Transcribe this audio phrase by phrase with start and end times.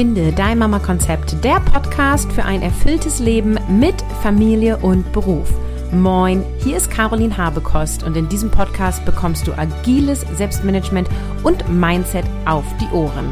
[0.00, 5.52] Finde dein Mama-Konzept, der Podcast für ein erfülltes Leben mit Familie und Beruf.
[5.92, 11.06] Moin, hier ist Caroline Habekost und in diesem Podcast bekommst du agiles Selbstmanagement
[11.42, 13.30] und Mindset auf die Ohren.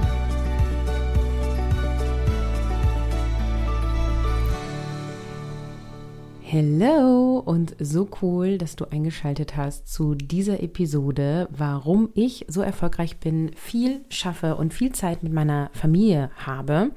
[6.51, 13.19] Hello und so cool, dass du eingeschaltet hast zu dieser Episode, warum ich so erfolgreich
[13.19, 16.93] bin, viel schaffe und viel Zeit mit meiner Familie habe.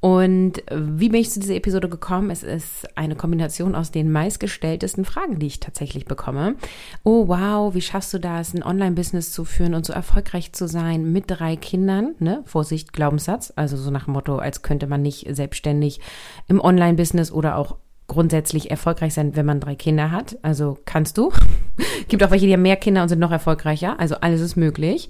[0.00, 2.30] Und wie bin ich zu dieser Episode gekommen?
[2.30, 6.56] Es ist eine Kombination aus den meistgestelltesten Fragen, die ich tatsächlich bekomme.
[7.04, 11.12] Oh wow, wie schaffst du das, ein Online-Business zu führen und so erfolgreich zu sein
[11.12, 12.14] mit drei Kindern?
[12.18, 12.44] Ne?
[12.46, 13.52] Vorsicht, Glaubenssatz.
[13.56, 16.00] Also so nach dem Motto, als könnte man nicht selbstständig
[16.48, 17.76] im Online-Business oder auch
[18.06, 20.38] grundsätzlich erfolgreich sein, wenn man drei Kinder hat.
[20.42, 21.32] Also kannst du.
[22.08, 23.98] Gibt auch welche, die haben mehr Kinder und sind noch erfolgreicher.
[23.98, 25.08] Also alles ist möglich.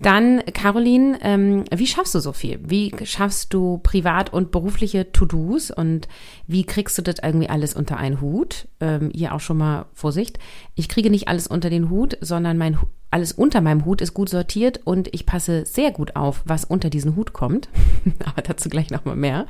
[0.00, 2.58] Dann, Caroline, ähm, wie schaffst du so viel?
[2.62, 6.08] Wie schaffst du privat und berufliche To-Dos und
[6.46, 8.68] wie kriegst du das irgendwie alles unter einen Hut?
[8.80, 10.38] Ähm, hier auch schon mal Vorsicht.
[10.74, 12.78] Ich kriege nicht alles unter den Hut, sondern mein
[13.14, 16.90] alles unter meinem Hut ist gut sortiert und ich passe sehr gut auf, was unter
[16.90, 17.68] diesen Hut kommt.
[18.24, 19.46] Aber dazu gleich nochmal mehr.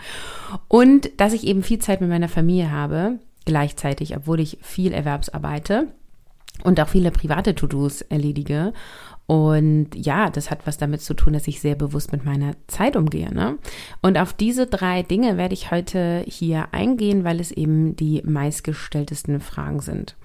[0.68, 5.88] Und dass ich eben viel Zeit mit meiner Familie habe, gleichzeitig, obwohl ich viel Erwerbsarbeite
[6.62, 8.74] und auch viele private To-Dos erledige.
[9.26, 12.96] Und ja, das hat was damit zu tun, dass ich sehr bewusst mit meiner Zeit
[12.96, 13.32] umgehe.
[13.32, 13.56] Ne?
[14.02, 19.40] Und auf diese drei Dinge werde ich heute hier eingehen, weil es eben die meistgestelltesten
[19.40, 20.16] Fragen sind.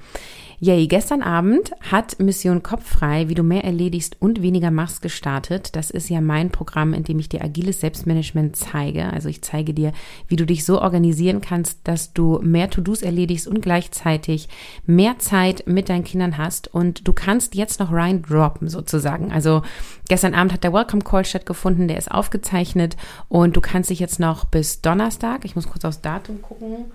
[0.62, 5.74] Yay, gestern Abend hat Mission Kopffrei, wie du mehr erledigst und weniger machst, gestartet.
[5.78, 9.06] Das ist ja mein Programm, in dem ich dir agiles Selbstmanagement zeige.
[9.06, 9.94] Also ich zeige dir,
[10.28, 14.50] wie du dich so organisieren kannst, dass du mehr To-Dos erledigst und gleichzeitig
[14.86, 16.68] mehr Zeit mit deinen Kindern hast.
[16.68, 19.32] Und du kannst jetzt noch rein droppen sozusagen.
[19.32, 19.62] Also
[20.10, 22.98] gestern Abend hat der Welcome Call stattgefunden, der ist aufgezeichnet
[23.30, 26.92] und du kannst dich jetzt noch bis Donnerstag, ich muss kurz aufs Datum gucken,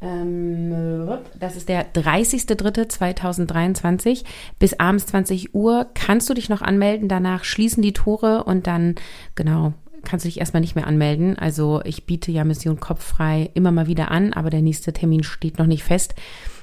[0.00, 4.24] das ist der 30.03.2023
[4.58, 5.86] bis abends 20 Uhr.
[5.94, 7.08] Kannst du dich noch anmelden?
[7.08, 8.94] Danach schließen die Tore und dann,
[9.34, 11.38] genau, kannst du dich erstmal nicht mehr anmelden.
[11.38, 15.58] Also ich biete ja Mission Kopffrei immer mal wieder an, aber der nächste Termin steht
[15.58, 16.14] noch nicht fest.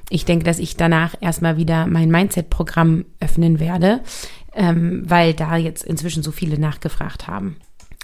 [0.10, 4.00] Ich denke, dass ich danach erstmal wieder mein Mindset-Programm öffnen werde,
[4.56, 7.58] ähm, weil da jetzt inzwischen so viele nachgefragt haben.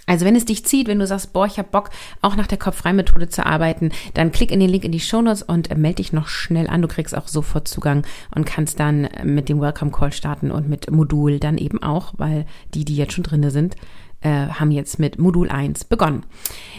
[0.06, 1.90] Also wenn es dich zieht, wenn du sagst, boah, ich habe Bock,
[2.22, 5.72] auch nach der Kopffrei-Methode zu arbeiten, dann klick in den Link in die Shownotes und
[5.72, 6.82] äh, melde dich noch schnell an.
[6.82, 8.06] Du kriegst auch sofort Zugang
[8.36, 12.14] und kannst dann äh, mit dem Welcome Call starten und mit Modul dann eben auch,
[12.18, 13.76] weil die, die jetzt schon drinne sind,
[14.22, 16.26] äh, haben jetzt mit Modul 1 begonnen.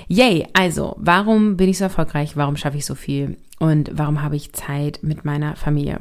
[0.08, 0.46] Yay!
[0.52, 2.36] Also, warum bin ich so erfolgreich?
[2.36, 3.36] Warum schaffe ich so viel?
[3.58, 6.00] Und warum habe ich Zeit mit meiner Familie?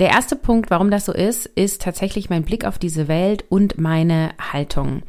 [0.00, 3.78] Der erste Punkt, warum das so ist, ist tatsächlich mein Blick auf diese Welt und
[3.78, 5.02] meine Haltung.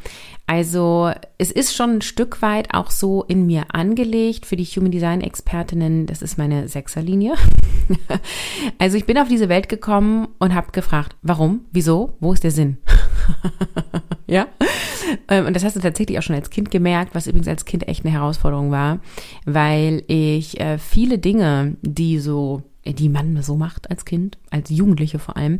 [0.47, 4.91] Also es ist schon ein Stück weit auch so in mir angelegt für die Human
[4.91, 6.07] Design Expertinnen.
[6.07, 7.35] Das ist meine Sechserlinie.
[8.80, 12.51] also ich bin auf diese Welt gekommen und habe gefragt, warum, wieso, wo ist der
[12.51, 12.75] Sinn?
[14.28, 14.47] ja.
[15.30, 17.88] Ähm, und das hast du tatsächlich auch schon als Kind gemerkt, was übrigens als Kind
[17.88, 19.00] echt eine Herausforderung war,
[19.46, 25.19] weil ich äh, viele Dinge, die so die man so macht als Kind, als Jugendliche
[25.19, 25.59] vor allem,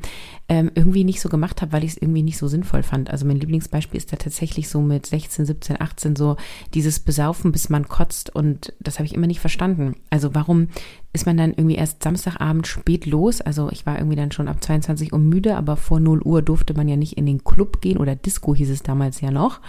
[0.50, 3.10] ähm, irgendwie nicht so gemacht habe, weil ich es irgendwie nicht so sinnvoll fand.
[3.10, 6.38] Also mein Lieblingsbeispiel ist da tatsächlich so mit 16, 17, 18 so
[6.74, 9.96] dieses Besaufen, bis man kotzt und das habe ich immer nicht verstanden.
[10.10, 10.70] Also warum
[11.14, 13.42] ist man dann irgendwie erst Samstagabend spät los?
[13.42, 16.74] Also ich war irgendwie dann schon ab 22 Uhr müde, aber vor 0 Uhr durfte
[16.74, 19.60] man ja nicht in den Club gehen oder Disco hieß es damals ja noch.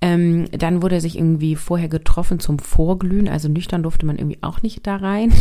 [0.00, 4.62] Ähm, dann wurde sich irgendwie vorher getroffen zum Vorglühen, also nüchtern durfte man irgendwie auch
[4.62, 5.32] nicht da rein.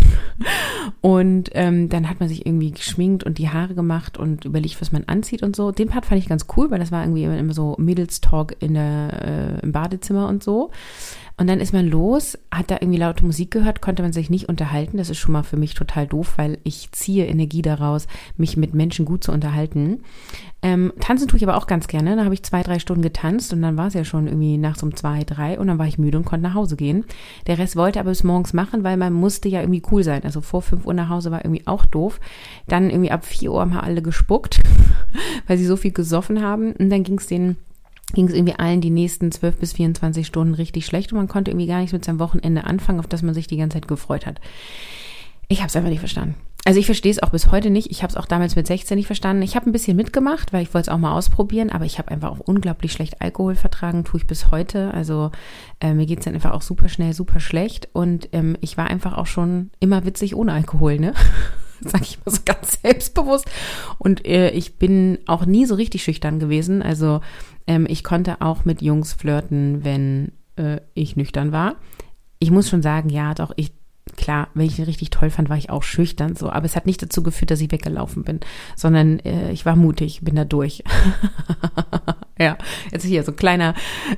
[1.02, 4.94] Und ähm, dann hat man sich irgendwie geschminkt und die Haare gemacht und überlegt, was
[4.94, 5.72] man anzieht und so.
[5.72, 9.72] Den Part fand ich ganz cool, weil das war irgendwie immer so Mädels-Talk äh, im
[9.74, 10.72] Badezimmer und so.
[11.40, 14.50] Und dann ist man los, hat da irgendwie laute Musik gehört, konnte man sich nicht
[14.50, 14.98] unterhalten.
[14.98, 18.73] Das ist schon mal für mich total doof, weil ich ziehe Energie daraus, mich mit
[18.73, 20.00] Menschen gut zu unterhalten.
[20.64, 22.16] Ähm, tanzen tue ich aber auch ganz gerne.
[22.16, 24.82] Da habe ich zwei, drei Stunden getanzt und dann war es ja schon irgendwie nachts
[24.82, 27.06] um zwei, drei und dann war ich müde und konnte nach Hause gehen.
[27.46, 30.23] Der Rest wollte aber bis morgens machen, weil man musste ja irgendwie cool sein.
[30.23, 32.20] Also vor fünf Uhr nach Hause war irgendwie auch doof.
[32.67, 34.61] Dann irgendwie ab vier Uhr haben alle gespuckt,
[35.47, 36.72] weil sie so viel gesoffen haben.
[36.73, 37.58] Und dann ging es denen
[38.14, 41.52] ging es irgendwie allen die nächsten 12 bis 24 Stunden richtig schlecht und man konnte
[41.52, 44.26] irgendwie gar nichts mit seinem Wochenende anfangen, auf das man sich die ganze Zeit gefreut
[44.26, 44.40] hat.
[45.50, 46.36] Ich habe es einfach nicht verstanden.
[46.66, 47.92] Also ich verstehe es auch bis heute nicht.
[47.92, 49.42] Ich habe es auch damals mit 16 nicht verstanden.
[49.42, 52.12] Ich habe ein bisschen mitgemacht, weil ich wollte es auch mal ausprobieren, aber ich habe
[52.12, 54.94] einfach auch unglaublich schlecht Alkohol vertragen, tue ich bis heute.
[54.94, 55.32] Also
[55.80, 57.88] äh, mir geht's dann einfach auch super schnell, super schlecht.
[57.94, 61.14] Und ähm, ich war einfach auch schon immer witzig ohne Alkohol, ne?
[61.80, 63.46] Sag ich mal so ganz selbstbewusst.
[63.98, 66.82] Und äh, ich bin auch nie so richtig schüchtern gewesen.
[66.82, 67.22] Also
[67.67, 71.75] ähm, ich konnte auch mit Jungs flirten, wenn äh, ich nüchtern war.
[72.40, 73.73] Ich muss schon sagen, ja, doch, ich
[74.16, 76.49] klar, wenn ich ihn richtig toll fand, war ich auch schüchtern so.
[76.49, 78.40] Aber es hat nicht dazu geführt, dass ich weggelaufen bin,
[78.75, 80.84] sondern äh, ich war mutig, bin da durch.
[82.39, 82.57] ja,
[82.91, 83.73] jetzt hier so kleiner,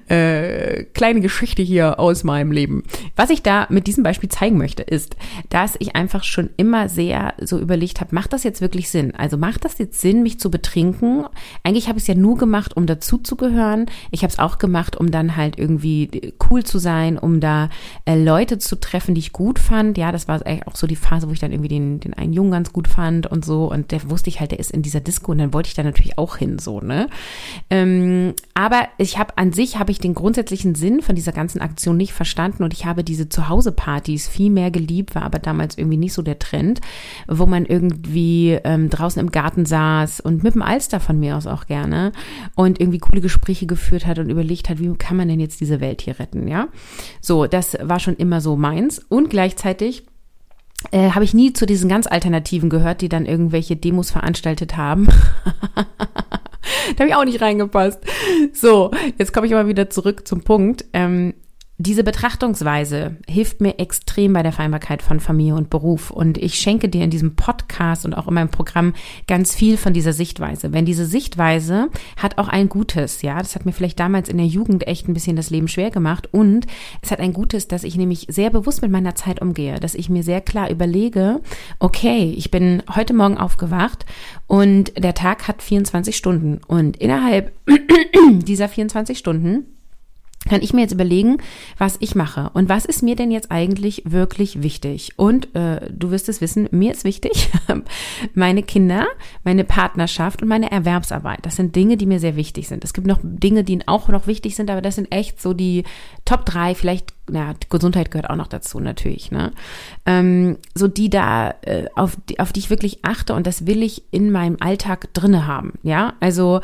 [0.08, 2.84] äh, kleine Geschichte hier aus meinem Leben.
[3.16, 5.16] Was ich da mit diesem Beispiel zeigen möchte, ist,
[5.50, 9.14] dass ich einfach schon immer sehr so überlegt habe, macht das jetzt wirklich Sinn?
[9.16, 11.26] Also macht das jetzt Sinn, mich zu betrinken?
[11.64, 13.86] Eigentlich habe ich es ja nur gemacht, um dazuzugehören.
[14.12, 17.70] Ich habe es auch gemacht, um dann halt irgendwie cool zu sein, um da
[18.06, 19.98] äh, Leute zu treffen, die ich gut fand.
[19.98, 22.52] Ja, das war auch so die Phase, wo ich dann irgendwie den, den einen Jungen
[22.52, 23.70] ganz gut fand und so.
[23.72, 25.84] Und der wusste ich halt, der ist in dieser Disco und dann wollte ich da
[25.84, 27.10] natürlich auch hin, so, ne?
[27.70, 28.09] Ähm,
[28.54, 32.14] aber ich habe an sich habe ich den grundsätzlichen Sinn von dieser ganzen Aktion nicht
[32.14, 36.22] verstanden und ich habe diese Zuhause-Partys viel mehr geliebt, war aber damals irgendwie nicht so
[36.22, 36.82] der Trend,
[37.28, 41.48] wo man irgendwie ähm, draußen im Garten saß und mit dem Alster von mir aus
[41.48, 42.12] auch gerne
[42.56, 45.80] und irgendwie coole Gespräche geführt hat und überlegt hat, wie kann man denn jetzt diese
[45.80, 46.68] Welt hier retten, ja?
[47.22, 50.04] So, das war schon immer so meins und gleichzeitig
[50.92, 55.08] äh, habe ich nie zu diesen ganz Alternativen gehört, die dann irgendwelche Demos veranstaltet haben.
[56.96, 58.00] da habe ich auch nicht reingepasst.
[58.54, 60.86] So, jetzt komme ich aber wieder zurück zum Punkt.
[60.94, 61.34] Ähm,
[61.82, 66.12] diese Betrachtungsweise hilft mir extrem bei der Vereinbarkeit von Familie und Beruf.
[66.12, 68.94] Und ich schenke dir in diesem Podcast und auch in meinem Programm
[69.28, 70.74] ganz viel von dieser Sichtweise.
[70.74, 71.88] Wenn diese Sichtweise
[72.18, 75.14] hat auch ein Gutes, ja, das hat mir vielleicht damals in der Jugend echt ein
[75.14, 76.28] bisschen das Leben schwer gemacht.
[76.34, 76.68] Und
[77.02, 80.10] es hat ein Gutes, dass ich nämlich sehr bewusst mit meiner Zeit umgehe, dass ich
[80.10, 81.40] mir sehr klar überlege,
[81.80, 84.06] okay, ich bin heute Morgen aufgewacht
[84.48, 86.60] und der Tag hat 24 Stunden.
[86.68, 87.54] Und innerhalb
[88.44, 89.79] dieser 24 Stunden
[90.50, 91.38] kann ich mir jetzt überlegen,
[91.78, 95.14] was ich mache und was ist mir denn jetzt eigentlich wirklich wichtig.
[95.16, 97.50] Und äh, du wirst es wissen, mir ist wichtig,
[98.34, 99.08] meine Kinder,
[99.44, 101.46] meine Partnerschaft und meine Erwerbsarbeit.
[101.46, 102.84] Das sind Dinge, die mir sehr wichtig sind.
[102.84, 105.84] Es gibt noch Dinge, die auch noch wichtig sind, aber das sind echt so die
[106.26, 109.52] Top drei, vielleicht ja, Gesundheit gehört auch noch dazu natürlich, ne?
[110.06, 113.84] Ähm, so die da, äh, auf, die, auf die ich wirklich achte und das will
[113.84, 116.14] ich in meinem Alltag drinne haben, ja?
[116.20, 116.62] Also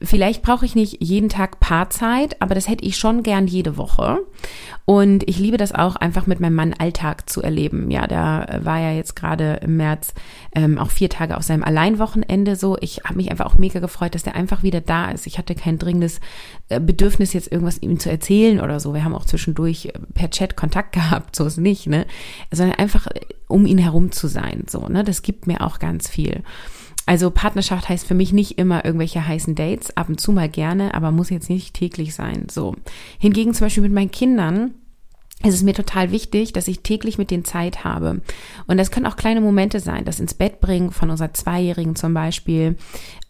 [0.00, 4.18] vielleicht brauche ich nicht jeden Tag Paarzeit, aber das hätte ich schon gern jede Woche.
[4.84, 7.90] Und ich liebe das auch einfach mit meinem Mann Alltag zu erleben.
[7.90, 10.14] Ja, da war ja jetzt gerade im März
[10.54, 12.78] ähm, auch vier Tage auf seinem Alleinwochenende so.
[12.80, 15.26] Ich habe mich einfach auch mega gefreut, dass der einfach wieder da ist.
[15.26, 16.20] Ich hatte kein dringendes
[16.68, 18.94] äh, Bedürfnis, jetzt irgendwas ihm zu erzählen oder so.
[18.94, 22.06] Wir haben auch zwischendurch äh, per Chat Kontakt gehabt, so ist nicht, ne?
[22.50, 25.04] Sondern einfach äh, um ihn herum zu sein, so, ne?
[25.04, 26.42] Das gibt mir auch ganz viel.
[27.08, 30.92] Also Partnerschaft heißt für mich nicht immer irgendwelche heißen Dates, ab und zu mal gerne,
[30.92, 32.48] aber muss jetzt nicht täglich sein.
[32.50, 32.74] So.
[33.18, 34.74] Hingegen zum Beispiel mit meinen Kindern
[35.40, 38.22] es ist mir total wichtig, dass ich täglich mit denen Zeit habe.
[38.66, 42.12] Und das können auch kleine Momente sein, das ins Bett bringen von unserer Zweijährigen zum
[42.12, 42.76] Beispiel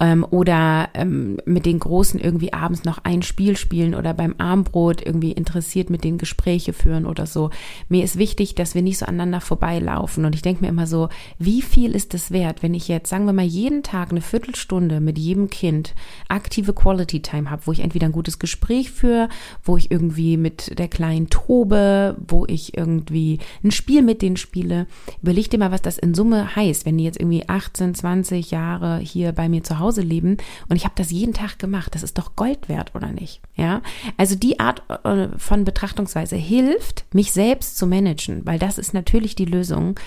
[0.00, 5.04] ähm, oder ähm, mit den Großen irgendwie abends noch ein Spiel spielen oder beim Armbrot
[5.04, 7.50] irgendwie interessiert mit denen Gespräche führen oder so.
[7.88, 10.24] Mir ist wichtig, dass wir nicht so aneinander vorbeilaufen.
[10.24, 11.08] Und ich denke mir immer so,
[11.38, 15.00] wie viel ist es wert, wenn ich jetzt, sagen wir mal, jeden Tag eine Viertelstunde
[15.00, 15.94] mit jedem Kind
[16.28, 19.28] aktive Quality Time habe, wo ich entweder ein gutes Gespräch führe,
[19.64, 24.86] wo ich irgendwie mit der kleinen tobe, wo ich irgendwie ein Spiel mit denen spiele.
[25.22, 28.98] Überleg dir mal, was das in Summe heißt, wenn die jetzt irgendwie 18, 20 Jahre
[28.98, 30.36] hier bei mir zu Hause leben
[30.68, 31.94] und ich habe das jeden Tag gemacht.
[31.94, 33.40] Das ist doch Gold wert, oder nicht?
[33.54, 33.82] Ja,
[34.16, 39.34] also die Art äh, von Betrachtungsweise hilft, mich selbst zu managen, weil das ist natürlich
[39.34, 39.98] die Lösung.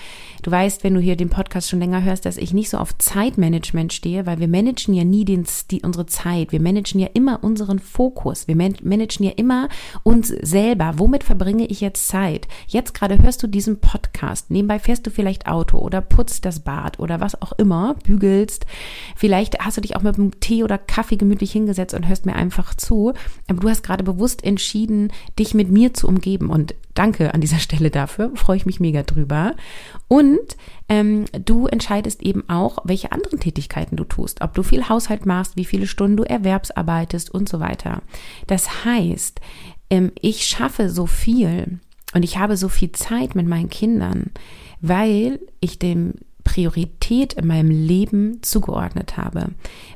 [0.42, 2.96] Du weißt, wenn du hier den Podcast schon länger hörst, dass ich nicht so auf
[2.98, 6.52] Zeitmanagement stehe, weil wir managen ja nie den, die, unsere Zeit.
[6.52, 8.48] Wir managen ja immer unseren Fokus.
[8.48, 9.68] Wir managen ja immer
[10.02, 10.94] uns selber.
[10.96, 12.48] Womit verbringe ich jetzt Zeit?
[12.66, 14.50] Jetzt gerade hörst du diesen Podcast.
[14.50, 18.66] Nebenbei fährst du vielleicht Auto oder putzt das Bad oder was auch immer, bügelst.
[19.16, 22.34] Vielleicht hast du dich auch mit einem Tee oder Kaffee gemütlich hingesetzt und hörst mir
[22.34, 23.12] einfach zu.
[23.48, 26.50] Aber du hast gerade bewusst entschieden, dich mit mir zu umgeben.
[26.50, 28.32] Und danke an dieser Stelle dafür.
[28.34, 29.54] Freue ich mich mega drüber.
[30.08, 30.56] Und
[30.88, 34.40] ähm, du entscheidest eben auch, welche anderen Tätigkeiten du tust.
[34.40, 38.02] Ob du viel Haushalt machst, wie viele Stunden du erwerbsarbeitest und so weiter.
[38.46, 39.40] Das heißt,
[39.90, 41.80] ähm, ich schaffe so viel
[42.14, 44.30] und ich habe so viel Zeit mit meinen Kindern,
[44.80, 46.14] weil ich dem
[46.44, 49.50] Priorität in meinem Leben zugeordnet habe,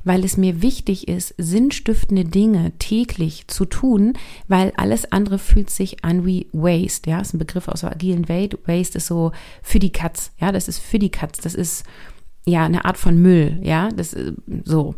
[0.05, 4.15] weil es mir wichtig ist, sinnstiftende Dinge täglich zu tun,
[4.49, 7.11] weil alles andere fühlt sich an wie Waste.
[7.11, 8.59] Ja, ist ein Begriff aus der agilen Welt.
[8.67, 10.33] Waste ist so für die Katz.
[10.41, 11.39] Ja, das ist für die Katz.
[11.39, 11.85] Das ist
[12.45, 13.59] ja eine Art von Müll.
[13.63, 14.35] Ja, das ist
[14.65, 14.95] so.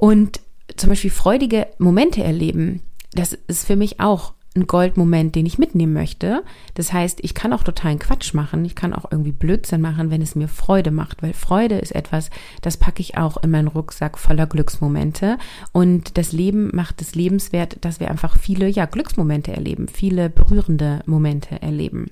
[0.00, 0.40] Und
[0.76, 2.82] zum Beispiel freudige Momente erleben,
[3.12, 6.42] das ist für mich auch ein Goldmoment, den ich mitnehmen möchte.
[6.74, 8.64] Das heißt, ich kann auch totalen Quatsch machen.
[8.64, 12.30] Ich kann auch irgendwie Blödsinn machen, wenn es mir Freude macht, weil Freude ist etwas,
[12.62, 15.38] das packe ich auch in meinen Rucksack voller Glücksmomente.
[15.72, 21.00] Und das Leben macht es lebenswert, dass wir einfach viele, ja, Glücksmomente erleben, viele berührende
[21.06, 22.10] Momente erleben.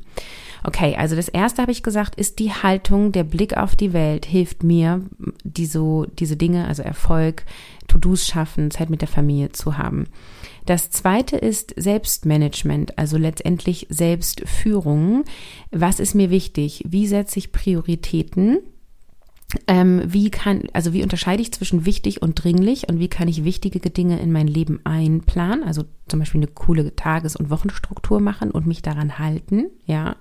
[0.67, 4.25] Okay, also das erste habe ich gesagt, ist die Haltung, der Blick auf die Welt
[4.25, 5.03] hilft mir,
[5.45, 7.45] die so, diese Dinge, also Erfolg,
[7.87, 10.07] To-Dos schaffen, Zeit mit der Familie zu haben.
[10.67, 15.25] Das zweite ist Selbstmanagement, also letztendlich Selbstführung.
[15.71, 16.85] Was ist mir wichtig?
[16.87, 18.59] Wie setze ich Prioritäten?
[19.69, 23.45] Ähm, wie kann, also wie unterscheide ich zwischen wichtig und dringlich und wie kann ich
[23.45, 25.63] wichtige Dinge in mein Leben einplanen?
[25.63, 30.17] Also zum Beispiel eine coole Tages- und Wochenstruktur machen und mich daran halten, ja.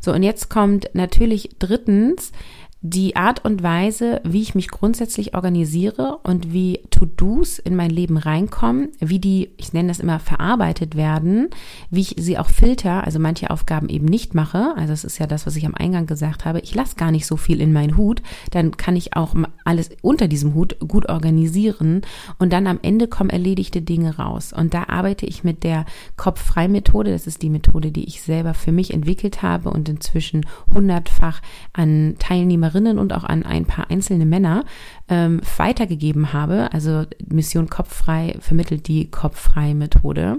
[0.00, 2.32] So, und jetzt kommt natürlich drittens
[2.82, 8.16] die Art und Weise, wie ich mich grundsätzlich organisiere und wie To-Dos in mein Leben
[8.16, 11.48] reinkommen, wie die, ich nenne das immer, verarbeitet werden,
[11.90, 14.72] wie ich sie auch filter, also manche Aufgaben eben nicht mache.
[14.76, 16.60] Also das ist ja das, was ich am Eingang gesagt habe.
[16.60, 19.34] Ich lasse gar nicht so viel in meinen Hut, dann kann ich auch
[19.64, 22.00] alles unter diesem Hut gut organisieren
[22.38, 24.54] und dann am Ende kommen erledigte Dinge raus.
[24.54, 25.84] Und da arbeite ich mit der
[26.16, 27.12] Kopffrei-Methode.
[27.12, 31.42] Das ist die Methode, die ich selber für mich entwickelt habe und inzwischen hundertfach
[31.74, 34.64] an Teilnehmer Teilnehmerinnen und auch an ein paar einzelne Männer
[35.08, 36.72] ähm, weitergegeben habe.
[36.72, 40.38] Also Mission Kopffrei vermittelt die Kopffrei-Methode.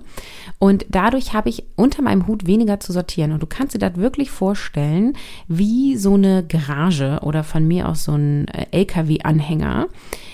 [0.60, 3.32] Und dadurch habe ich unter meinem Hut weniger zu sortieren.
[3.32, 5.14] Und du kannst dir das wirklich vorstellen,
[5.48, 9.88] wie so eine Garage oder von mir aus so ein äh, LKW-Anhänger.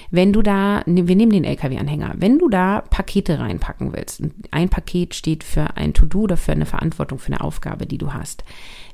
[0.10, 4.70] Wenn du da, ne, wir nehmen den LKW-Anhänger, wenn du da Pakete reinpacken willst, ein
[4.70, 8.46] Paket steht für ein To-Do oder für eine Verantwortung, für eine Aufgabe, die du hast,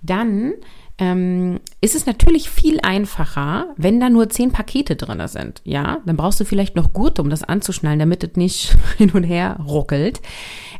[0.01, 0.53] dann
[0.99, 5.61] ähm, ist es natürlich viel einfacher, wenn da nur zehn Pakete drin sind.
[5.63, 9.23] Ja, dann brauchst du vielleicht noch Gurte, um das anzuschnallen, damit es nicht hin und
[9.23, 10.21] her ruckelt.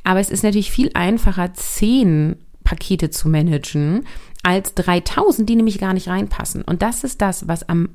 [0.03, 4.05] Aber es ist natürlich viel einfacher, zehn Pakete zu managen,
[4.43, 6.63] als 3000, die nämlich gar nicht reinpassen.
[6.63, 7.89] Und das ist das, was am,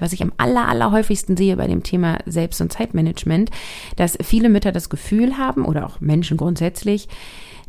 [0.00, 3.50] was ich am aller, aller häufigsten sehe bei dem Thema Selbst- und Zeitmanagement,
[3.96, 7.08] dass viele Mütter das Gefühl haben oder auch Menschen grundsätzlich,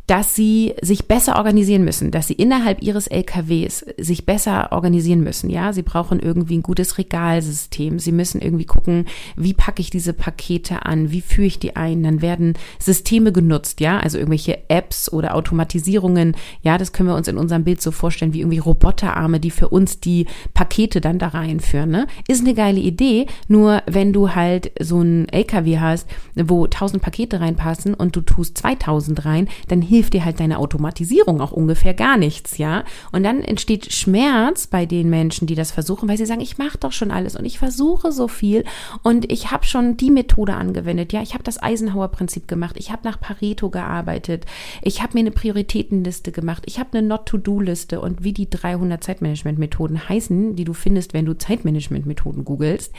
[0.06, 5.50] dass sie sich besser organisieren müssen, dass sie innerhalb ihres LKWs sich besser organisieren müssen.
[5.50, 7.98] Ja, sie brauchen irgendwie ein gutes Regalsystem.
[7.98, 11.10] Sie müssen irgendwie gucken, wie packe ich diese Pakete an?
[11.10, 12.02] Wie führe ich die ein?
[12.04, 13.80] Dann werden Systeme genutzt.
[13.80, 16.36] Ja, also irgendwelche Apps oder Automatisierungen.
[16.62, 19.68] Ja, das können wir uns in unserem Bild so vorstellen wie irgendwie Roboterarme, die für
[19.68, 21.90] uns die Pakete dann da reinführen.
[21.90, 22.06] Ne?
[22.28, 23.26] Ist eine geile Idee.
[23.48, 28.58] Nur wenn du halt so ein LKW hast, wo tausend Pakete reinpassen und du tust
[28.58, 32.84] 2000 rein, dann hilft hilft dir halt deine Automatisierung auch ungefähr gar nichts, ja?
[33.12, 36.76] Und dann entsteht Schmerz bei den Menschen, die das versuchen, weil sie sagen, ich mache
[36.76, 38.64] doch schon alles und ich versuche so viel
[39.02, 41.22] und ich habe schon die Methode angewendet, ja?
[41.22, 44.44] Ich habe das Eisenhower Prinzip gemacht, ich habe nach Pareto gearbeitet,
[44.82, 50.10] ich habe mir eine Prioritätenliste gemacht, ich habe eine Not-to-Do-Liste und wie die 300 Zeitmanagement-Methoden
[50.10, 52.92] heißen, die du findest, wenn du Zeitmanagement-Methoden googelst.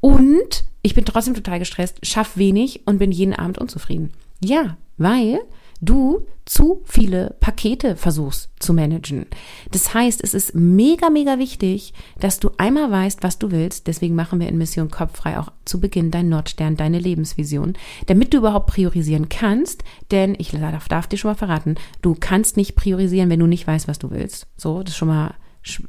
[0.00, 4.10] Und ich bin trotzdem total gestresst, schaff wenig und bin jeden Abend unzufrieden.
[4.40, 5.38] Ja, weil
[5.82, 9.26] du zu viele Pakete versuchst zu managen.
[9.72, 13.88] Das heißt, es ist mega, mega wichtig, dass du einmal weißt, was du willst.
[13.88, 17.74] Deswegen machen wir in Mission Kopffrei auch zu Beginn dein Nordstern, deine Lebensvision,
[18.06, 19.82] damit du überhaupt priorisieren kannst.
[20.10, 23.66] Denn ich darf, darf dir schon mal verraten, du kannst nicht priorisieren, wenn du nicht
[23.66, 24.46] weißt, was du willst.
[24.56, 25.34] So, das ist schon mal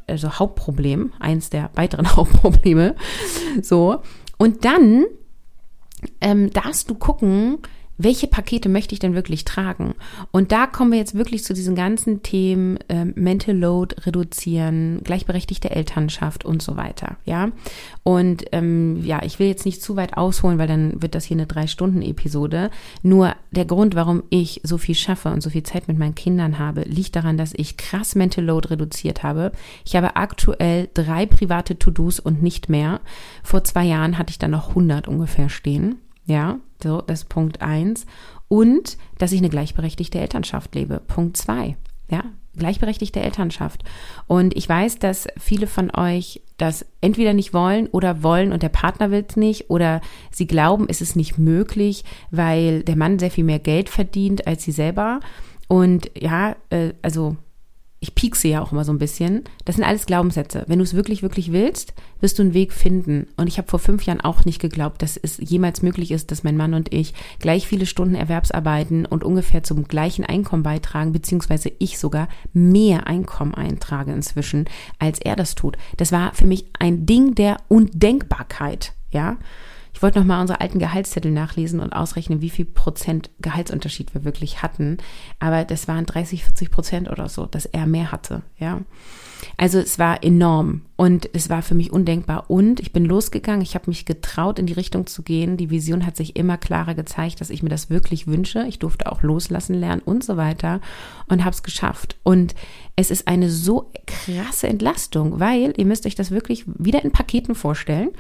[0.08, 2.96] also Hauptproblem, eins der weiteren Hauptprobleme.
[3.62, 4.02] So.
[4.38, 5.06] Und dann
[6.20, 7.60] ähm, darfst du gucken,
[7.98, 9.96] welche Pakete möchte ich denn wirklich tragen?
[10.32, 15.70] Und da kommen wir jetzt wirklich zu diesen ganzen Themen äh, Mental Load reduzieren, gleichberechtigte
[15.70, 17.18] Elternschaft und so weiter.
[17.26, 17.52] Ja,
[18.04, 21.36] und ähm, ja, ich will jetzt nicht zu weit ausholen, weil dann wird das hier
[21.38, 22.72] eine drei Stunden Episode.
[23.04, 26.60] Nur der Grund, warum ich so viel schaffe und so viel Zeit mit meinen Kindern
[26.60, 29.52] habe, liegt daran, dass ich krass Mental Load reduziert habe.
[29.86, 33.02] Ich habe aktuell drei private To-Dos und nicht mehr.
[33.44, 36.03] Vor zwei Jahren hatte ich dann noch 100 ungefähr stehen.
[36.26, 38.06] Ja, so, das ist Punkt eins.
[38.48, 41.00] Und, dass ich eine gleichberechtigte Elternschaft lebe.
[41.00, 41.76] Punkt zwei.
[42.10, 42.24] Ja,
[42.58, 43.84] gleichberechtigte Elternschaft.
[44.28, 48.70] Und ich weiß, dass viele von euch das entweder nicht wollen oder wollen und der
[48.70, 50.02] Partner will es nicht oder
[50.32, 54.64] sie glauben, es ist nicht möglich, weil der Mann sehr viel mehr Geld verdient als
[54.64, 55.20] sie selber.
[55.68, 57.38] Und ja, äh, also
[58.04, 59.46] ich piekse ja auch immer so ein bisschen.
[59.64, 60.66] Das sind alles Glaubenssätze.
[60.68, 63.28] Wenn du es wirklich, wirklich willst, wirst du einen Weg finden.
[63.38, 66.44] Und ich habe vor fünf Jahren auch nicht geglaubt, dass es jemals möglich ist, dass
[66.44, 71.72] mein Mann und ich gleich viele Stunden Erwerbsarbeiten und ungefähr zum gleichen Einkommen beitragen, beziehungsweise
[71.80, 74.66] ich sogar mehr Einkommen eintrage inzwischen,
[75.00, 75.78] als er das tut.
[75.96, 79.38] Das war für mich ein Ding der Undenkbarkeit, ja.
[79.94, 84.62] Ich wollte nochmal unsere alten Gehaltszettel nachlesen und ausrechnen, wie viel Prozent Gehaltsunterschied wir wirklich
[84.62, 84.98] hatten.
[85.40, 88.82] Aber das waren 30, 40 Prozent oder so, dass er mehr hatte, ja.
[89.58, 92.50] Also es war enorm und es war für mich undenkbar.
[92.50, 95.58] Und ich bin losgegangen, ich habe mich getraut, in die Richtung zu gehen.
[95.58, 98.66] Die Vision hat sich immer klarer gezeigt, dass ich mir das wirklich wünsche.
[98.68, 100.80] Ich durfte auch loslassen lernen und so weiter
[101.28, 102.16] und habe es geschafft.
[102.24, 102.56] Und
[102.96, 107.56] es ist eine so krasse Entlastung, weil ihr müsst euch das wirklich wieder in Paketen
[107.56, 108.12] vorstellen.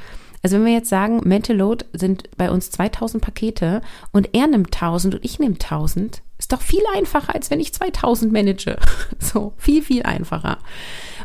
[0.43, 3.81] Also wenn wir jetzt sagen, Mental Load sind bei uns 2000 Pakete
[4.11, 7.73] und er nimmt 1000 und ich nehme 1000, ist doch viel einfacher, als wenn ich
[7.73, 8.77] 2000 manage.
[9.19, 10.57] So, viel, viel einfacher.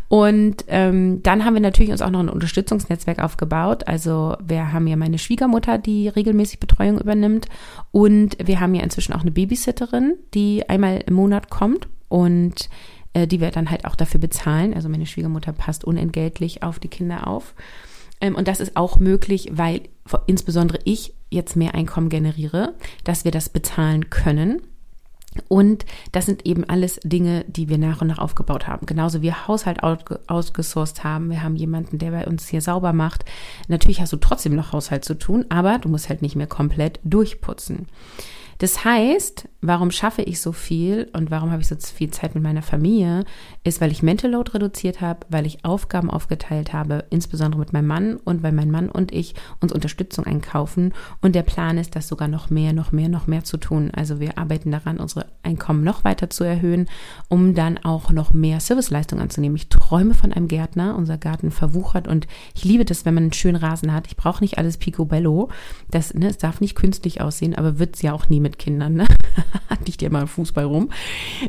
[0.06, 3.88] Und ähm, dann haben wir natürlich uns auch noch ein Unterstützungsnetzwerk aufgebaut.
[3.88, 7.46] Also wir haben ja meine Schwiegermutter, die regelmäßig Betreuung übernimmt.
[7.90, 12.68] Und wir haben ja inzwischen auch eine Babysitterin, die einmal im Monat kommt und
[13.14, 14.74] äh, die wir dann halt auch dafür bezahlen.
[14.74, 17.54] Also meine Schwiegermutter passt unentgeltlich auf die Kinder auf.
[18.20, 19.82] Ähm, und das ist auch möglich, weil
[20.26, 24.62] insbesondere ich jetzt mehr Einkommen generiere, dass wir das bezahlen können.
[25.46, 28.86] Und das sind eben alles Dinge, die wir nach und nach aufgebaut haben.
[28.86, 31.30] Genauso wie Haushalt ausgesourced haben.
[31.30, 33.24] Wir haben jemanden, der bei uns hier sauber macht.
[33.68, 36.98] Natürlich hast du trotzdem noch Haushalt zu tun, aber du musst halt nicht mehr komplett
[37.04, 37.86] durchputzen.
[38.58, 42.44] Das heißt, warum schaffe ich so viel und warum habe ich so viel Zeit mit
[42.44, 43.24] meiner Familie,
[43.64, 47.86] ist, weil ich Mental Load reduziert habe, weil ich Aufgaben aufgeteilt habe, insbesondere mit meinem
[47.86, 52.08] Mann und weil mein Mann und ich uns Unterstützung einkaufen und der Plan ist, das
[52.08, 53.90] sogar noch mehr, noch mehr, noch mehr zu tun.
[53.94, 56.88] Also wir arbeiten daran, unsere Einkommen noch weiter zu erhöhen,
[57.28, 59.56] um dann auch noch mehr Serviceleistung anzunehmen.
[59.56, 63.32] Ich träume von einem Gärtner, unser Garten verwuchert und ich liebe das, wenn man einen
[63.32, 64.06] schönen Rasen hat.
[64.06, 65.48] Ich brauche nicht alles picobello,
[65.90, 68.94] das, ne, es darf nicht künstlich aussehen, aber wird es ja auch nie mit Kindern,
[68.94, 69.06] ne?
[69.86, 70.90] Liegt ja mal Fußball rum.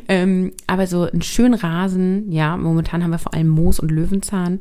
[0.08, 4.60] Ähm, aber so einen schönen Rasen, ja, momentan haben wir vor allem Moos und Löwenzahn,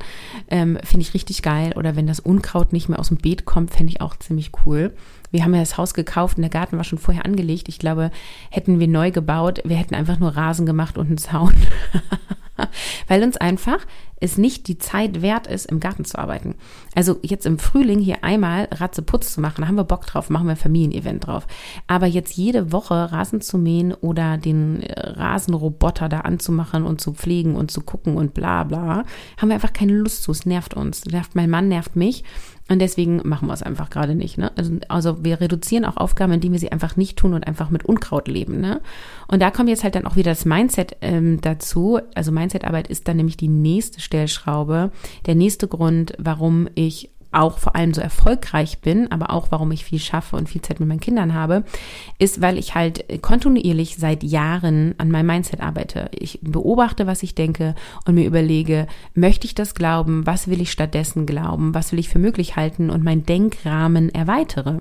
[0.49, 1.73] ähm, finde ich richtig geil.
[1.76, 4.92] Oder wenn das Unkraut nicht mehr aus dem Beet kommt, fände ich auch ziemlich cool.
[5.30, 7.68] Wir haben ja das Haus gekauft und der Garten war schon vorher angelegt.
[7.68, 8.11] Ich glaube,
[8.50, 11.54] hätten wir neu gebaut, wir hätten einfach nur Rasen gemacht und einen Zaun.
[13.08, 13.87] Weil uns einfach
[14.20, 16.56] es nicht die Zeit wert ist, im Garten zu arbeiten.
[16.94, 20.47] Also jetzt im Frühling hier einmal Ratzeputz zu machen, da haben wir Bock drauf, machen
[20.47, 21.47] wir ein Familienevent drauf.
[21.86, 27.54] Aber jetzt jede Woche Rasen zu mähen oder den Rasenroboter da anzumachen und zu pflegen
[27.54, 29.04] und zu gucken und bla bla,
[29.36, 30.32] haben wir einfach keine Lust zu.
[30.32, 31.04] Es nervt uns.
[31.04, 32.25] Nervt mein Mann, nervt mich.
[32.69, 34.37] Und deswegen machen wir es einfach gerade nicht.
[34.37, 34.52] Ne?
[34.57, 37.85] Also, also wir reduzieren auch Aufgaben, indem wir sie einfach nicht tun und einfach mit
[37.85, 38.61] Unkraut leben.
[38.61, 38.81] Ne?
[39.26, 41.99] Und da kommt jetzt halt dann auch wieder das Mindset ähm, dazu.
[42.15, 44.91] Also Mindsetarbeit ist dann nämlich die nächste Stellschraube,
[45.26, 49.84] der nächste Grund, warum ich auch vor allem so erfolgreich bin, aber auch warum ich
[49.84, 51.64] viel schaffe und viel Zeit mit meinen Kindern habe,
[52.19, 56.10] ist, weil ich halt kontinuierlich seit Jahren an meinem Mindset arbeite.
[56.12, 57.75] Ich beobachte, was ich denke
[58.06, 60.26] und mir überlege, möchte ich das glauben?
[60.26, 61.75] Was will ich stattdessen glauben?
[61.75, 62.91] Was will ich für möglich halten?
[62.91, 64.80] Und meinen Denkrahmen erweitere.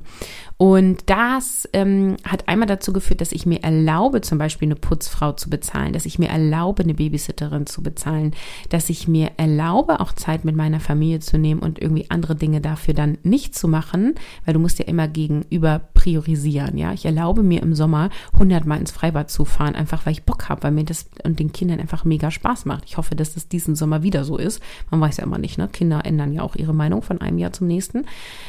[0.58, 5.34] Und das ähm, hat einmal dazu geführt, dass ich mir erlaube, zum Beispiel eine Putzfrau
[5.34, 8.34] zu bezahlen, dass ich mir erlaube, eine Babysitterin zu bezahlen,
[8.70, 12.60] dass ich mir erlaube, auch Zeit mit meiner Familie zu nehmen und irgendwie andere Dinge
[12.60, 14.15] dafür dann nicht zu machen,
[14.46, 16.91] weil du musst ja immer gegenüber priorisieren, ja.
[16.91, 20.50] Ich erlaube mir im Sommer 100 Mal ins Freibad zu fahren, einfach weil ich Bock
[20.50, 22.86] habe, weil mir das und den Kindern einfach mega Spaß macht.
[22.88, 24.63] Ich hoffe, dass das diesen Sommer wieder so ist.
[24.89, 25.67] Man weiß ja immer nicht, ne?
[25.67, 28.06] Kinder ändern ja auch ihre Meinung von einem Jahr zum nächsten.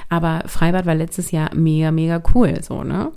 [0.08, 3.12] Aber Freibad war letztes Jahr mega, mega cool, so, ne?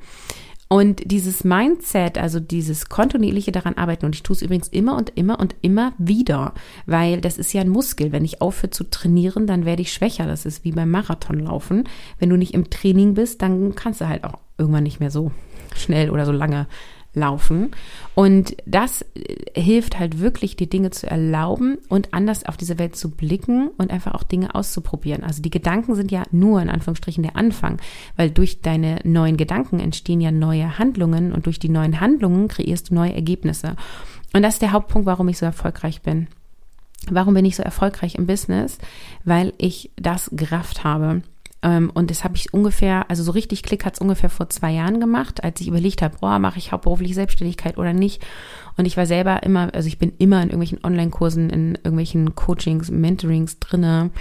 [0.67, 5.11] Und dieses Mindset, also dieses kontinuierliche daran arbeiten, und ich tue es übrigens immer und
[5.15, 6.53] immer und immer wieder,
[6.85, 8.13] weil das ist ja ein Muskel.
[8.13, 10.25] Wenn ich aufhöre zu trainieren, dann werde ich schwächer.
[10.27, 11.89] Das ist wie beim Marathonlaufen.
[12.19, 15.33] Wenn du nicht im Training bist, dann kannst du halt auch irgendwann nicht mehr so
[15.75, 16.67] schnell oder so lange
[17.13, 17.71] laufen.
[18.15, 22.95] Und das äh, hilft halt wirklich, die Dinge zu erlauben und anders auf diese Welt
[22.95, 25.23] zu blicken und einfach auch Dinge auszuprobieren.
[25.23, 27.79] Also die Gedanken sind ja nur in Anführungsstrichen der Anfang,
[28.15, 32.89] weil durch deine neuen Gedanken entstehen ja neue Handlungen und durch die neuen Handlungen kreierst
[32.89, 33.75] du neue Ergebnisse.
[34.33, 36.27] Und das ist der Hauptpunkt, warum ich so erfolgreich bin.
[37.09, 38.77] Warum bin ich so erfolgreich im Business?
[39.25, 41.23] Weil ich das gerafft habe.
[41.63, 44.71] Ähm, und das habe ich ungefähr, also so richtig Klick hat es ungefähr vor zwei
[44.71, 48.25] Jahren gemacht, als ich überlegt habe, boah, mache ich hauptberufliche Selbstständigkeit oder nicht.
[48.77, 52.89] Und ich war selber immer, also ich bin immer in irgendwelchen Online-Kursen, in irgendwelchen Coachings,
[52.89, 54.11] Mentorings drinne.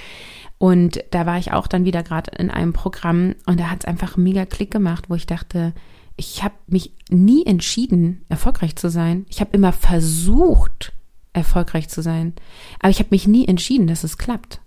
[0.59, 3.85] Und da war ich auch dann wieder gerade in einem Programm und da hat es
[3.87, 5.73] einfach mega Klick gemacht, wo ich dachte,
[6.17, 9.25] ich habe mich nie entschieden, erfolgreich zu sein.
[9.31, 10.93] Ich habe immer versucht,
[11.33, 12.35] erfolgreich zu sein.
[12.79, 14.61] Aber ich habe mich nie entschieden, dass es klappt.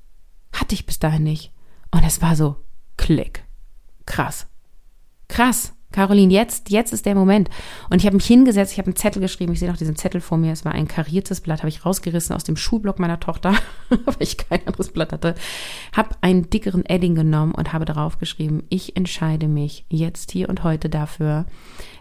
[0.51, 1.52] Hatte ich bis dahin nicht.
[1.93, 2.57] Und es war so,
[2.97, 3.45] Klick.
[4.05, 4.47] Krass.
[5.27, 5.73] Krass.
[5.91, 7.49] Caroline, jetzt, jetzt ist der Moment.
[7.91, 10.21] Und ich habe mich hingesetzt, ich habe einen Zettel geschrieben, ich sehe noch diesen Zettel
[10.21, 13.53] vor mir, es war ein kariertes Blatt, habe ich rausgerissen aus dem Schulblock meiner Tochter,
[13.89, 15.35] weil ich kein anderes Blatt hatte,
[15.95, 20.63] habe einen dickeren Edding genommen und habe darauf geschrieben, ich entscheide mich jetzt hier und
[20.63, 21.45] heute dafür,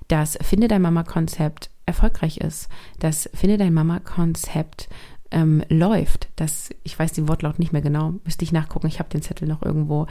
[0.08, 4.88] dass Finde dein Mama-Konzept erfolgreich ist, dass Finde dein Mama-Konzept
[5.32, 6.28] ähm, läuft.
[6.36, 8.86] Das, ich weiß den Wortlaut nicht mehr genau, müsste ich nachgucken.
[8.86, 10.06] Ich habe den Zettel noch irgendwo.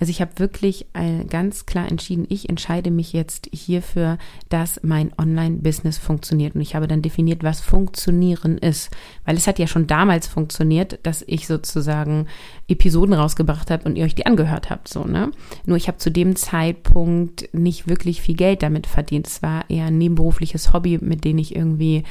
[0.00, 5.12] Also ich habe wirklich äh, ganz klar entschieden, ich entscheide mich jetzt hierfür, dass mein
[5.18, 6.54] Online-Business funktioniert.
[6.54, 8.90] Und ich habe dann definiert, was funktionieren ist.
[9.24, 12.26] Weil es hat ja schon damals funktioniert, dass ich sozusagen
[12.68, 14.88] Episoden rausgebracht habe und ihr euch die angehört habt.
[14.88, 15.32] So, ne?
[15.66, 19.26] Nur ich habe zu dem Zeitpunkt nicht wirklich viel Geld damit verdient.
[19.26, 22.04] Es war eher ein nebenberufliches Hobby, mit dem ich irgendwie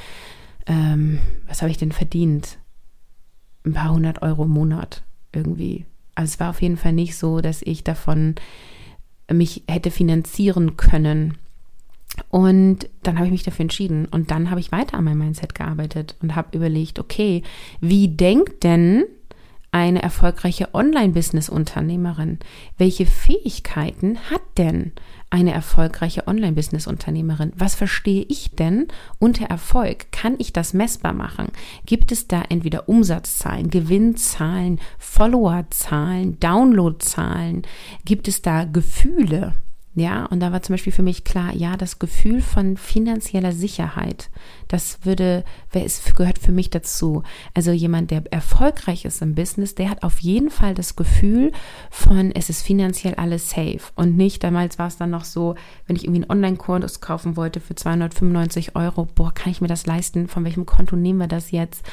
[0.67, 2.59] ähm, was habe ich denn verdient?
[3.65, 5.85] Ein paar hundert Euro im Monat irgendwie.
[6.15, 8.35] Also es war auf jeden Fall nicht so, dass ich davon
[9.31, 11.37] mich hätte finanzieren können.
[12.29, 14.05] Und dann habe ich mich dafür entschieden.
[14.05, 17.43] Und dann habe ich weiter an meinem Mindset gearbeitet und habe überlegt, okay,
[17.79, 19.03] wie denkt denn
[19.71, 22.39] eine erfolgreiche Online-Business-Unternehmerin?
[22.77, 24.93] Welche Fähigkeiten hat denn
[25.29, 27.51] eine erfolgreiche Online-Business-Unternehmerin?
[27.55, 28.87] Was verstehe ich denn
[29.19, 30.11] unter Erfolg?
[30.11, 31.47] Kann ich das messbar machen?
[31.85, 37.63] Gibt es da entweder Umsatzzahlen, Gewinnzahlen, Followerzahlen, Downloadzahlen?
[38.05, 39.53] Gibt es da Gefühle?
[39.97, 44.29] Ja, und da war zum Beispiel für mich klar, ja, das Gefühl von finanzieller Sicherheit,
[44.67, 47.23] das würde, wer ist, gehört für mich dazu.
[47.55, 51.51] Also jemand, der erfolgreich ist im Business, der hat auf jeden Fall das Gefühl
[51.89, 53.79] von, es ist finanziell alles safe.
[53.95, 55.55] Und nicht, damals war es dann noch so,
[55.87, 59.87] wenn ich irgendwie einen Online-Kurs kaufen wollte für 295 Euro, boah, kann ich mir das
[59.87, 60.27] leisten?
[60.27, 61.83] Von welchem Konto nehmen wir das jetzt?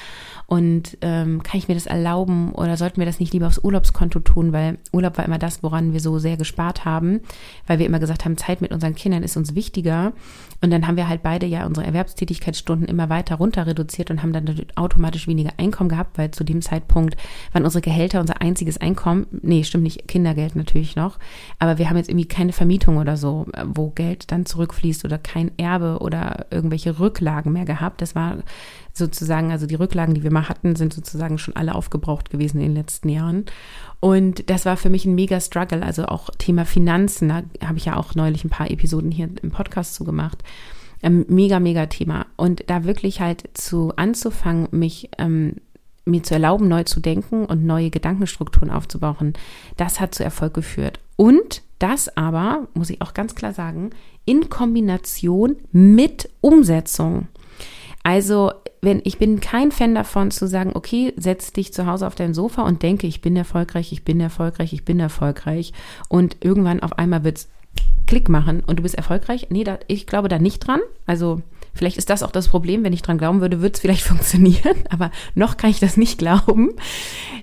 [0.46, 4.20] Und ähm, kann ich mir das erlauben oder sollten wir das nicht lieber aufs Urlaubskonto
[4.20, 4.52] tun?
[4.52, 7.20] Weil Urlaub war immer das, woran wir so sehr gespart haben,
[7.66, 10.12] weil wir immer gesagt haben, Zeit mit unseren Kindern ist uns wichtiger.
[10.61, 14.33] Und dann haben wir halt beide ja unsere Erwerbstätigkeitsstunden immer weiter runter reduziert und haben
[14.33, 17.16] dann automatisch weniger Einkommen gehabt, weil zu dem Zeitpunkt
[17.52, 19.26] waren unsere Gehälter unser einziges Einkommen.
[19.42, 21.18] Nee, stimmt nicht, Kindergeld natürlich noch.
[21.59, 25.50] Aber wir haben jetzt irgendwie keine Vermietung oder so, wo Geld dann zurückfließt oder kein
[25.59, 28.00] Erbe oder irgendwelche Rücklagen mehr gehabt.
[28.00, 28.38] Das war
[28.94, 32.68] sozusagen, also die Rücklagen, die wir mal hatten, sind sozusagen schon alle aufgebraucht gewesen in
[32.68, 33.44] den letzten Jahren.
[34.00, 35.83] Und das war für mich ein mega Struggle.
[35.83, 39.50] Also auch Thema Finanzen, da habe ich ja auch neulich ein paar Episoden hier im
[39.50, 40.42] Podcast zu gemacht.
[41.02, 42.26] Ähm, mega, mega Thema.
[42.37, 45.57] Und da wirklich halt zu anzufangen, mich ähm,
[46.04, 49.33] mir zu erlauben, neu zu denken und neue Gedankenstrukturen aufzubauen,
[49.76, 51.00] das hat zu Erfolg geführt.
[51.16, 53.90] Und das aber, muss ich auch ganz klar sagen,
[54.24, 57.28] in Kombination mit Umsetzung.
[58.02, 58.52] Also,
[58.85, 62.35] wenn ich bin kein Fan davon zu sagen, okay, setz dich zu Hause auf dein
[62.35, 65.73] Sofa und denke, ich bin erfolgreich, ich bin erfolgreich, ich bin erfolgreich
[66.09, 67.49] und irgendwann auf einmal wird's
[68.07, 69.47] Klick machen und du bist erfolgreich.
[69.51, 70.81] Nee, da, ich glaube da nicht dran.
[71.07, 71.40] Also
[71.74, 72.84] Vielleicht ist das auch das Problem.
[72.84, 74.76] Wenn ich dran glauben würde, würde es vielleicht funktionieren.
[74.90, 76.70] Aber noch kann ich das nicht glauben.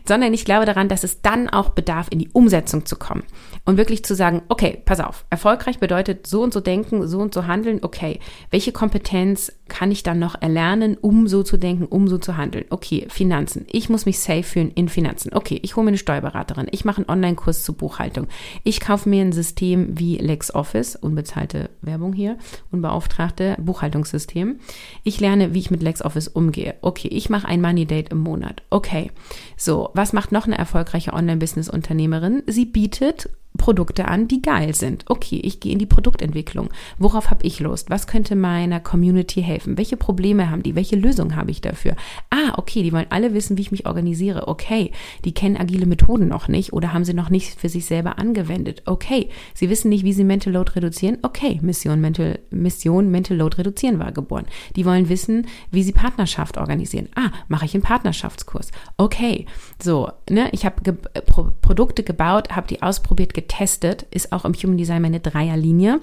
[0.07, 3.23] Sondern ich glaube daran, dass es dann auch bedarf, in die Umsetzung zu kommen.
[3.65, 5.25] Und wirklich zu sagen, okay, pass auf.
[5.29, 7.79] Erfolgreich bedeutet so und so denken, so und so handeln.
[7.83, 12.37] Okay, welche Kompetenz kann ich dann noch erlernen, um so zu denken, um so zu
[12.37, 12.65] handeln?
[12.71, 13.65] Okay, Finanzen.
[13.71, 15.33] Ich muss mich safe fühlen in Finanzen.
[15.33, 16.67] Okay, ich hole mir eine Steuerberaterin.
[16.71, 18.27] Ich mache einen Online-Kurs zur Buchhaltung.
[18.63, 22.37] Ich kaufe mir ein System wie LexOffice, unbezahlte Werbung hier,
[22.71, 24.59] unbeauftragte Buchhaltungssystem System.
[25.03, 26.75] Ich lerne, wie ich mit LexOffice umgehe.
[26.81, 28.61] Okay, ich mache ein Money Date im Monat.
[28.69, 29.11] Okay.
[29.57, 32.43] So, was macht noch eine erfolgreiche Online-Business-Unternehmerin?
[32.47, 35.05] Sie bietet Produkte an, die geil sind.
[35.07, 36.69] Okay, ich gehe in die Produktentwicklung.
[36.97, 37.89] Worauf habe ich Lust?
[37.89, 39.77] Was könnte meiner Community helfen?
[39.77, 40.75] Welche Probleme haben die?
[40.75, 41.95] Welche Lösung habe ich dafür?
[42.29, 44.47] Ah, okay, die wollen alle wissen, wie ich mich organisiere.
[44.47, 44.91] Okay,
[45.25, 48.83] die kennen agile Methoden noch nicht oder haben sie noch nicht für sich selber angewendet.
[48.85, 51.17] Okay, sie wissen nicht, wie sie Mental Load reduzieren.
[51.21, 54.45] Okay, Mission Mental, Mission Mental Load reduzieren war geboren.
[54.75, 57.09] Die wollen wissen, wie sie Partnerschaft organisieren.
[57.15, 58.71] Ah, mache ich einen Partnerschaftskurs.
[58.97, 59.45] Okay,
[59.81, 60.93] so, ne, ich habe ge
[61.25, 65.99] Pro Produkte gebaut, habe die ausprobiert, getestet, ist auch im Human Design meine Dreierlinie.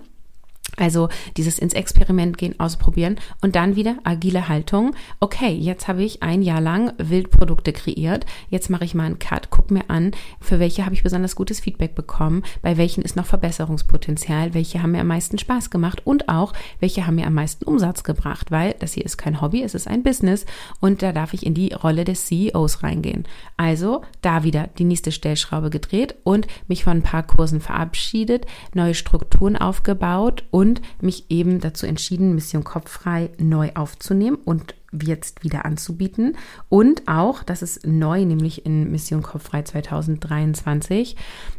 [0.77, 4.95] Also dieses ins Experiment gehen, ausprobieren und dann wieder agile Haltung.
[5.21, 8.27] Okay, jetzt habe ich ein Jahr lang Wildprodukte kreiert.
[8.49, 11.61] Jetzt mache ich mal einen Cut, guck mir an, für welche habe ich besonders gutes
[11.61, 16.29] Feedback bekommen, bei welchen ist noch Verbesserungspotenzial, welche haben mir am meisten Spaß gemacht und
[16.29, 19.75] auch welche haben mir am meisten Umsatz gebracht, weil das hier ist kein Hobby, es
[19.75, 20.47] ist ein Business
[20.81, 23.25] und da darf ich in die Rolle des CEOs reingehen.
[23.57, 28.95] Also da wieder die nächste Stellschraube gedreht und mich von ein paar Kursen verabschiedet, neue
[28.95, 30.58] Strukturen aufgebaut und
[31.01, 36.37] mich eben dazu entschieden, Mission Kopffrei neu aufzunehmen und jetzt wieder anzubieten.
[36.69, 41.17] Und auch, das ist neu, nämlich in Mission Kopffrei 2023.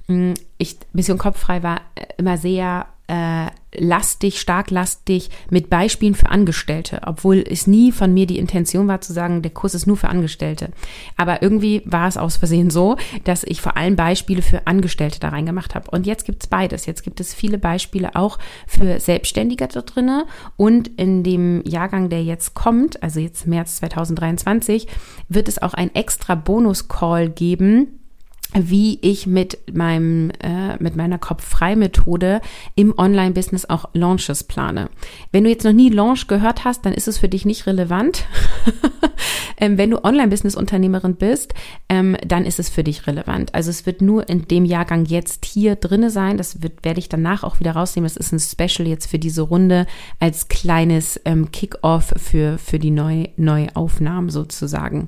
[0.08, 1.82] Hm, ich, Mission Kopffrei war
[2.18, 8.28] immer sehr äh, lastig, stark lastig mit Beispielen für Angestellte, obwohl es nie von mir
[8.28, 10.70] die Intention war zu sagen, der Kurs ist nur für Angestellte.
[11.18, 15.30] Aber irgendwie war es aus Versehen so, dass ich vor allem Beispiele für Angestellte da
[15.30, 15.90] reingemacht habe.
[15.92, 16.86] Und jetzt gibt es beides.
[16.86, 22.24] Jetzt gibt es viele Beispiele auch für Selbstständige da drinne und in dem Jahrgang, der
[22.24, 24.88] jetzt kommt, also jetzt März 2023,
[25.28, 27.99] wird es auch ein extra Bonus-Call geben,
[28.54, 32.42] wie ich mit meinem äh, mit meiner Kopf-frei-Methode
[32.76, 34.90] im Online-Business auch Launches plane.
[35.32, 38.26] Wenn du jetzt noch nie Launch gehört hast, dann ist es für dich nicht relevant.
[39.58, 41.54] ähm, wenn du Online-Business-Unternehmerin bist,
[41.90, 43.54] ähm, dann ist es für dich relevant.
[43.54, 46.38] Also es wird nur in dem Jahrgang jetzt hier drinne sein.
[46.38, 48.08] Das wird, werde ich danach auch wieder rausnehmen.
[48.08, 49.86] Das ist ein Special jetzt für diese Runde
[50.20, 55.08] als kleines ähm, Kick-off für für die Neu Neuaufnahmen sozusagen.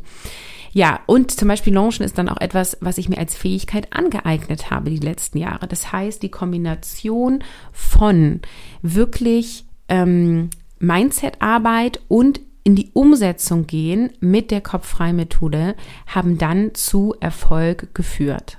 [0.74, 4.72] Ja, und zum Beispiel Launchen ist dann auch etwas, was ich mir als Fähigkeit angeeignet
[4.72, 5.68] habe die letzten Jahre.
[5.68, 8.42] Das heißt, die Kombination von
[8.82, 15.76] wirklich ähm, Mindset-Arbeit und in die Umsetzung gehen mit der Kopffrei-Methode
[16.08, 18.58] haben dann zu Erfolg geführt.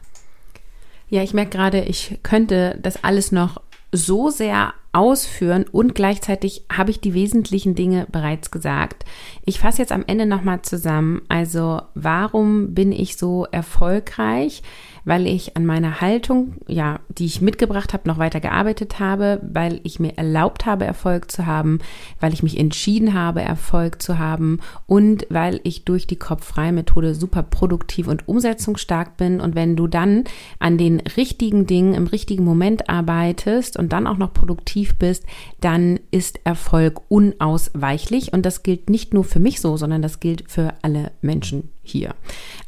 [1.09, 3.61] Ja, ich merke gerade, ich könnte das alles noch
[3.93, 9.05] so sehr ausführen und gleichzeitig habe ich die wesentlichen Dinge bereits gesagt.
[9.45, 11.23] Ich fasse jetzt am Ende nochmal zusammen.
[11.29, 14.63] Also, warum bin ich so erfolgreich?
[15.05, 19.81] weil ich an meiner Haltung, ja, die ich mitgebracht habe, noch weiter gearbeitet habe, weil
[19.83, 21.81] ich mir erlaubt habe, Erfolg zu haben,
[22.21, 27.43] weil ich mich entschieden habe, Erfolg zu haben und weil ich durch die Kopf-frei-Methode super
[27.43, 29.41] produktiv und umsetzungsstark bin.
[29.41, 30.25] Und wenn du dann
[30.59, 35.25] an den richtigen Dingen im richtigen Moment arbeitest und dann auch noch produktiv bist,
[35.61, 38.33] dann ist Erfolg unausweichlich.
[38.33, 42.15] Und das gilt nicht nur für mich so, sondern das gilt für alle Menschen hier.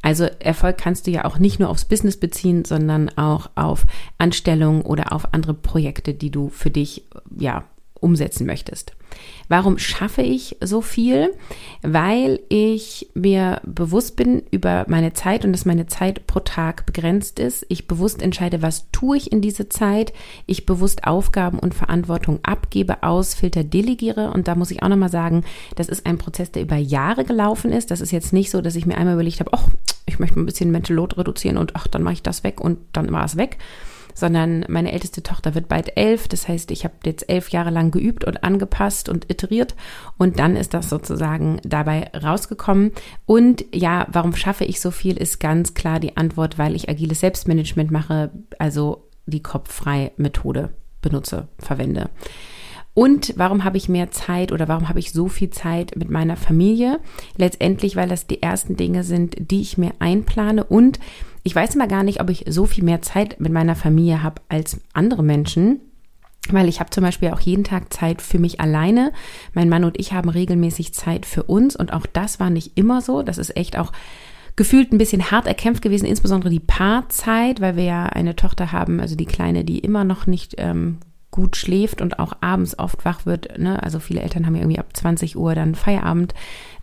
[0.02, 3.86] Also Erfolg kannst du ja auch nicht nur aufs Business beziehen, sondern auch auf
[4.18, 7.04] Anstellungen oder auf andere Projekte, die du für dich
[7.38, 7.64] ja
[8.04, 8.92] umsetzen möchtest.
[9.48, 11.34] Warum schaffe ich so viel?
[11.82, 17.38] Weil ich mir bewusst bin über meine Zeit und dass meine Zeit pro Tag begrenzt
[17.38, 17.66] ist.
[17.68, 20.12] Ich bewusst entscheide, was tue ich in dieser Zeit.
[20.46, 24.30] Ich bewusst Aufgaben und Verantwortung abgebe, ausfilter, delegiere.
[24.30, 25.44] Und da muss ich auch nochmal sagen,
[25.76, 27.90] das ist ein Prozess, der über Jahre gelaufen ist.
[27.90, 29.68] Das ist jetzt nicht so, dass ich mir einmal überlegt habe, ach,
[30.06, 32.78] ich möchte ein bisschen Mental Load reduzieren und ach, dann mache ich das weg und
[32.92, 33.58] dann war es weg
[34.14, 36.28] sondern meine älteste Tochter wird bald elf.
[36.28, 39.74] Das heißt, ich habe jetzt elf Jahre lang geübt und angepasst und iteriert
[40.16, 42.92] und dann ist das sozusagen dabei rausgekommen.
[43.26, 47.20] Und ja, warum schaffe ich so viel, ist ganz klar die Antwort, weil ich agiles
[47.20, 50.70] Selbstmanagement mache, also die kopffrei Methode
[51.02, 52.10] benutze, verwende.
[52.94, 56.36] Und warum habe ich mehr Zeit oder warum habe ich so viel Zeit mit meiner
[56.36, 57.00] Familie?
[57.36, 61.00] Letztendlich, weil das die ersten Dinge sind, die ich mir einplane und
[61.44, 64.42] ich weiß immer gar nicht, ob ich so viel mehr Zeit mit meiner Familie habe
[64.48, 65.80] als andere Menschen.
[66.50, 69.12] Weil ich habe zum Beispiel auch jeden Tag Zeit für mich alleine.
[69.54, 73.00] Mein Mann und ich haben regelmäßig Zeit für uns und auch das war nicht immer
[73.00, 73.22] so.
[73.22, 73.92] Das ist echt auch
[74.56, 79.00] gefühlt ein bisschen hart erkämpft gewesen, insbesondere die Paarzeit, weil wir ja eine Tochter haben,
[79.00, 80.98] also die Kleine, die immer noch nicht ähm,
[81.34, 83.58] gut schläft und auch abends oft wach wird.
[83.58, 83.82] Ne?
[83.82, 86.32] Also viele Eltern haben ja irgendwie ab 20 Uhr dann Feierabend.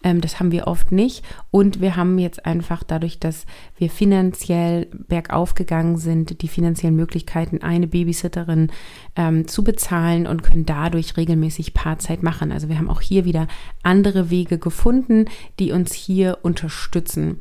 [0.03, 1.23] Ähm, das haben wir oft nicht.
[1.51, 3.45] Und wir haben jetzt einfach dadurch, dass
[3.77, 8.73] wir finanziell bergauf gegangen sind, die finanziellen Möglichkeiten, eine Babysitterin
[9.15, 12.51] ähm, zu bezahlen und können dadurch regelmäßig Paarzeit machen.
[12.51, 13.47] Also wir haben auch hier wieder
[13.83, 15.27] andere Wege gefunden,
[15.59, 17.39] die uns hier unterstützen.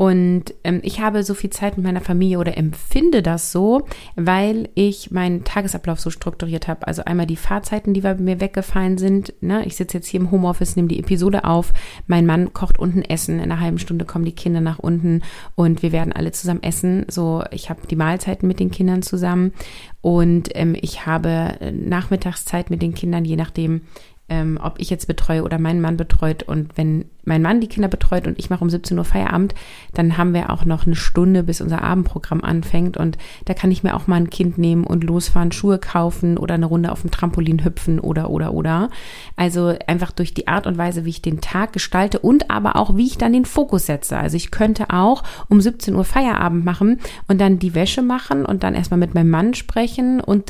[0.00, 3.84] Und ähm, ich habe so viel Zeit mit meiner Familie oder empfinde das so,
[4.14, 6.86] weil ich meinen Tagesablauf so strukturiert habe.
[6.86, 9.34] Also einmal die Fahrzeiten, die bei mir weggefallen sind.
[9.40, 9.66] Ne?
[9.66, 11.72] Ich sitze jetzt hier im Homeoffice, nehme die Episode auf.
[12.06, 13.40] Mein Mann kocht unten Essen.
[13.40, 15.22] In einer halben Stunde kommen die Kinder nach unten
[15.56, 17.04] und wir werden alle zusammen essen.
[17.08, 19.52] So, ich habe die Mahlzeiten mit den Kindern zusammen
[20.00, 23.80] und ähm, ich habe Nachmittagszeit mit den Kindern, je nachdem,
[24.28, 26.42] ähm, ob ich jetzt betreue oder mein Mann betreut.
[26.42, 29.54] Und wenn mein Mann die Kinder betreut und ich mache um 17 Uhr Feierabend,
[29.94, 32.96] dann haben wir auch noch eine Stunde, bis unser Abendprogramm anfängt.
[32.96, 36.54] Und da kann ich mir auch mal ein Kind nehmen und losfahren, Schuhe kaufen oder
[36.54, 38.90] eine Runde auf dem Trampolin hüpfen oder, oder, oder.
[39.36, 42.96] Also einfach durch die Art und Weise, wie ich den Tag gestalte und aber auch,
[42.96, 44.18] wie ich dann den Fokus setze.
[44.18, 48.62] Also ich könnte auch um 17 Uhr Feierabend machen und dann die Wäsche machen und
[48.62, 50.48] dann erstmal mit meinem Mann sprechen und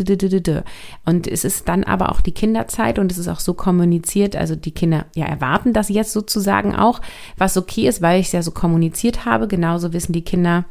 [1.04, 4.54] und es ist dann aber auch die Kinderzeit und es ist auch so kommuniziert, also
[4.54, 7.00] die Kinder ja erwarten das jetzt sozusagen auch,
[7.36, 9.48] was okay ist, weil ich es ja so kommuniziert habe.
[9.48, 10.64] Genauso wissen die Kinder,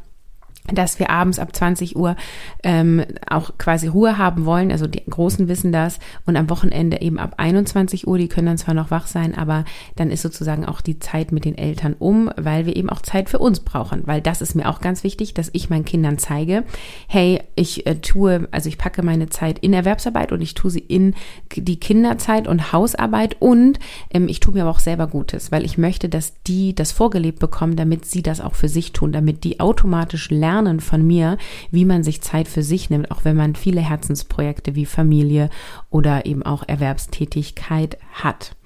[0.72, 2.16] dass wir abends ab 20 Uhr
[2.62, 4.70] ähm, auch quasi Ruhe haben wollen.
[4.70, 5.98] Also die Großen wissen das.
[6.26, 9.64] Und am Wochenende eben ab 21 Uhr, die können dann zwar noch wach sein, aber
[9.96, 13.30] dann ist sozusagen auch die Zeit mit den Eltern um, weil wir eben auch Zeit
[13.30, 14.02] für uns brauchen.
[14.06, 16.64] Weil das ist mir auch ganz wichtig, dass ich meinen Kindern zeige,
[17.08, 20.80] hey, ich äh, tue, also ich packe meine Zeit in Erwerbsarbeit und ich tue sie
[20.80, 21.14] in
[21.54, 23.78] die Kinderzeit und Hausarbeit und
[24.10, 27.38] ähm, ich tue mir aber auch selber Gutes, weil ich möchte, dass die das vorgelebt
[27.38, 31.38] bekommen, damit sie das auch für sich tun, damit die automatisch lernen, lernen von mir,
[31.70, 35.50] wie man sich Zeit für sich nimmt, auch wenn man viele Herzensprojekte wie Familie
[35.90, 38.56] oder eben auch Erwerbstätigkeit hat.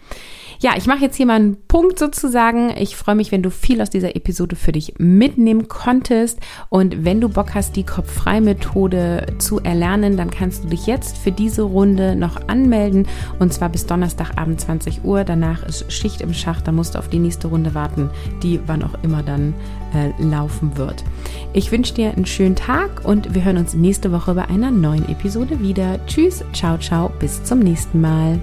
[0.58, 2.72] Ja, ich mache jetzt hier mal einen Punkt sozusagen.
[2.78, 6.38] Ich freue mich, wenn du viel aus dieser Episode für dich mitnehmen konntest.
[6.68, 11.32] Und wenn du Bock hast, die Kopffrei-Methode zu erlernen, dann kannst du dich jetzt für
[11.32, 13.08] diese Runde noch anmelden.
[13.40, 15.24] Und zwar bis Donnerstagabend 20 Uhr.
[15.24, 16.68] Danach ist Schicht im Schacht.
[16.68, 18.08] Da musst du auf die nächste Runde warten,
[18.44, 19.54] die wann auch immer dann
[19.94, 21.04] äh, laufen wird.
[21.52, 25.08] Ich wünsche dir einen schönen Tag und wir hören uns nächste Woche bei einer neuen
[25.08, 26.04] Episode wieder.
[26.06, 28.38] Tschüss, ciao, ciao, bis zum nächsten Mal.